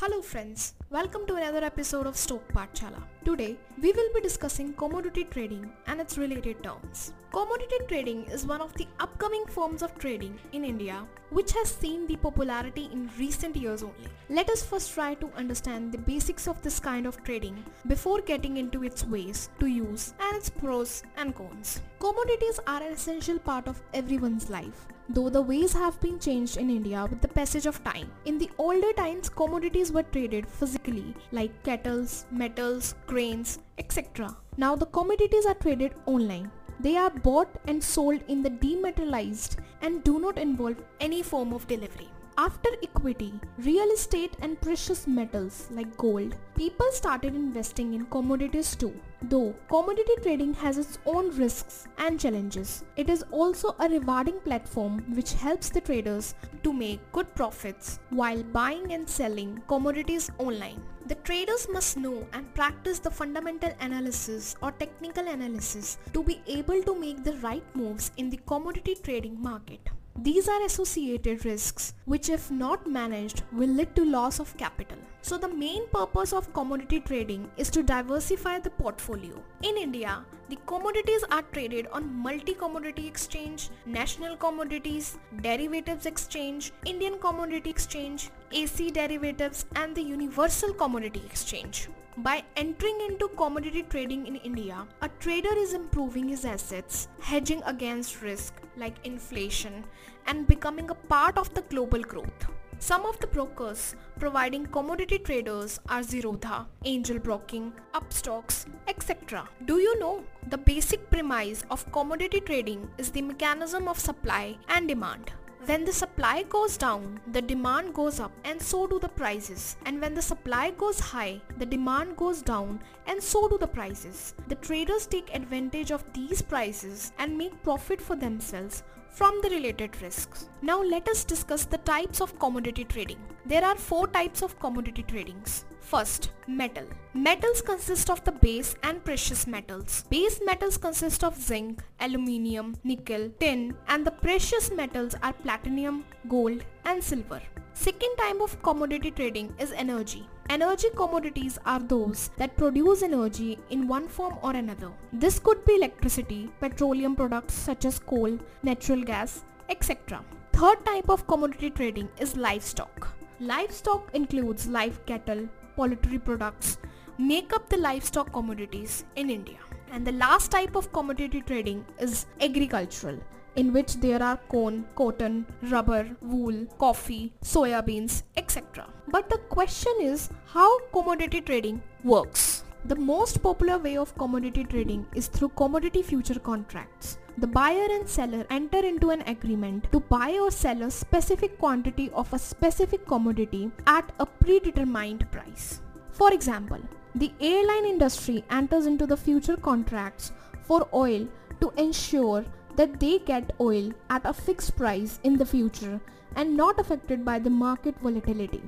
[0.00, 3.02] Hello friends, welcome to another episode of Stock Pathshala.
[3.22, 7.12] Today, we will be discussing commodity trading and its related terms.
[7.30, 12.06] Commodity trading is one of the upcoming forms of trading in India which has seen
[12.06, 14.10] the popularity in recent years only.
[14.28, 18.56] Let us first try to understand the basics of this kind of trading before getting
[18.56, 21.82] into its ways to use and its pros and cons.
[21.98, 26.70] Commodities are an essential part of everyone's life though the ways have been changed in
[26.70, 28.10] India with the passage of time.
[28.26, 34.36] In the older times, commodities were traded physically like kettles, metals, grains, etc.
[34.56, 36.50] Now the commodities are traded online.
[36.82, 41.66] They are bought and sold in the dematerialized and do not involve any form of
[41.66, 42.08] delivery.
[42.38, 48.94] After equity, real estate and precious metals like gold, people started investing in commodities too.
[49.20, 55.04] Though commodity trading has its own risks and challenges, it is also a rewarding platform
[55.14, 60.80] which helps the traders to make good profits while buying and selling commodities online.
[61.10, 66.84] The traders must know and practice the fundamental analysis or technical analysis to be able
[66.84, 69.80] to make the right moves in the commodity trading market.
[70.18, 74.98] These are associated risks which if not managed will lead to loss of capital.
[75.22, 79.42] So the main purpose of commodity trading is to diversify the portfolio.
[79.62, 87.70] In India, the commodities are traded on multi-commodity exchange, national commodities, derivatives exchange, Indian commodity
[87.70, 91.88] exchange, ACE derivatives and the universal commodity exchange.
[92.22, 98.20] By entering into commodity trading in India, a trader is improving his assets, hedging against
[98.20, 99.84] risk like inflation
[100.26, 102.46] and becoming a part of the global growth.
[102.78, 109.48] Some of the brokers providing commodity traders are Zerodha, Angel Broking, Upstox, etc.
[109.64, 114.86] Do you know the basic premise of commodity trading is the mechanism of supply and
[114.86, 115.32] demand.
[115.66, 119.76] When the supply goes down, the demand goes up and so do the prices.
[119.84, 124.34] And when the supply goes high, the demand goes down and so do the prices.
[124.48, 130.00] The traders take advantage of these prices and make profit for themselves from the related
[130.00, 130.48] risks.
[130.62, 133.18] Now let us discuss the types of commodity trading.
[133.44, 135.64] There are four types of commodity tradings.
[135.80, 136.84] First, metal.
[137.14, 140.04] Metals consist of the base and precious metals.
[140.08, 146.62] Base metals consist of zinc, aluminium, nickel, tin and the precious metals are platinum, gold
[146.84, 147.40] and silver.
[147.74, 150.28] Second type of commodity trading is energy.
[150.48, 154.90] Energy commodities are those that produce energy in one form or another.
[155.12, 160.24] This could be electricity, petroleum products such as coal, natural gas, etc.
[160.52, 163.08] Third type of commodity trading is livestock.
[163.38, 165.48] Livestock includes live cattle,
[165.80, 166.78] poultry products,
[167.16, 169.60] make up the livestock commodities in India.
[169.92, 173.18] And the last type of commodity trading is agricultural
[173.56, 178.86] in which there are corn, cotton, rubber, wool, coffee, soya beans, etc.
[179.08, 182.64] But the question is how commodity trading works.
[182.84, 187.18] The most popular way of commodity trading is through commodity future contracts.
[187.40, 192.10] The buyer and seller enter into an agreement to buy or sell a specific quantity
[192.10, 195.80] of a specific commodity at a predetermined price.
[196.12, 196.80] For example,
[197.14, 200.32] the airline industry enters into the future contracts
[200.64, 201.26] for oil
[201.62, 202.44] to ensure
[202.76, 205.98] that they get oil at a fixed price in the future
[206.36, 208.62] and not affected by the market volatility.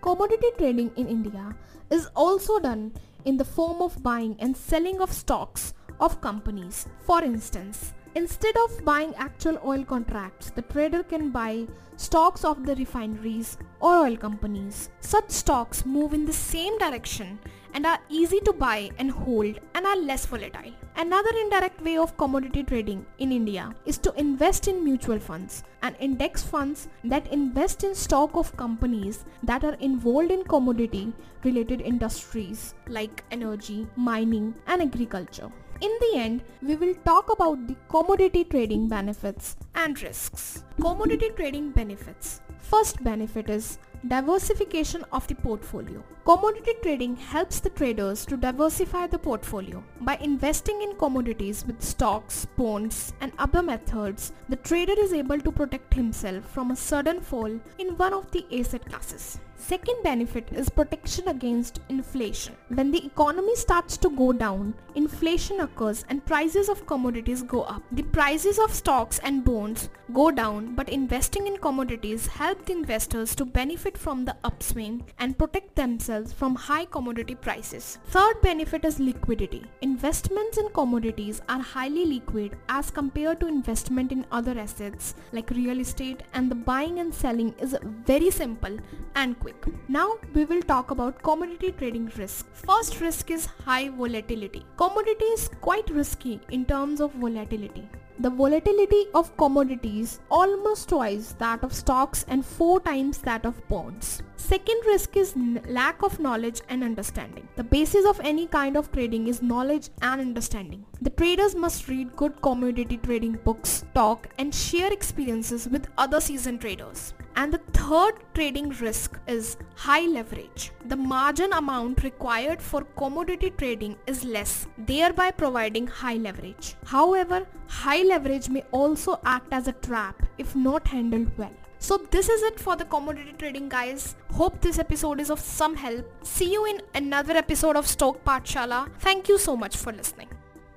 [0.00, 1.54] Commodity trading in India
[1.90, 2.92] is also done
[3.24, 6.88] in the form of buying and selling of stocks of companies.
[7.06, 11.66] For instance, instead of buying actual oil contracts, the trader can buy
[11.96, 14.88] stocks of the refineries or oil companies.
[15.00, 17.38] Such stocks move in the same direction
[17.74, 20.72] and are easy to buy and hold and are less volatile.
[20.96, 25.94] Another indirect way of commodity trading in India is to invest in mutual funds and
[26.00, 31.12] index funds that invest in stock of companies that are involved in commodity
[31.44, 35.50] related industries like energy, mining and agriculture.
[35.82, 40.64] In the end, we will talk about the commodity trading benefits and risks.
[40.80, 42.40] Commodity trading benefits.
[42.58, 43.78] First benefit is
[44.08, 46.02] diversification of the portfolio.
[46.24, 49.82] Commodity trading helps the traders to diversify the portfolio.
[50.00, 55.52] By investing in commodities with stocks, bonds and other methods, the trader is able to
[55.52, 59.38] protect himself from a sudden fall in one of the asset classes.
[59.58, 62.54] Second benefit is protection against inflation.
[62.68, 67.82] When the economy starts to go down, inflation occurs and prices of commodities go up.
[67.90, 73.34] The prices of stocks and bonds go down but investing in commodities help the investors
[73.34, 77.98] to benefit from the upswing and protect themselves from high commodity prices.
[78.08, 79.64] Third benefit is liquidity.
[79.80, 85.80] Investments in commodities are highly liquid as compared to investment in other assets like real
[85.80, 87.74] estate and the buying and selling is
[88.04, 88.76] very simple
[89.14, 89.45] and quick.
[89.88, 92.46] Now we will talk about commodity trading risk.
[92.54, 94.64] First risk is high volatility.
[94.76, 97.88] Commodity is quite risky in terms of volatility.
[98.18, 104.22] The volatility of commodities almost twice that of stocks and four times that of bonds.
[104.36, 105.34] Second risk is
[105.68, 107.46] lack of knowledge and understanding.
[107.56, 110.86] The basis of any kind of trading is knowledge and understanding.
[111.02, 116.62] The traders must read good commodity trading books, talk and share experiences with other seasoned
[116.62, 117.12] traders.
[117.38, 120.72] And the third trading risk is high leverage.
[120.86, 126.76] The margin amount required for commodity trading is less, thereby providing high leverage.
[126.86, 131.52] However, high leverage may also act as a trap if not handled well.
[131.78, 134.16] So this is it for the commodity trading guys.
[134.32, 136.10] Hope this episode is of some help.
[136.24, 138.88] See you in another episode of Stock Pathshala.
[138.98, 140.25] Thank you so much for listening.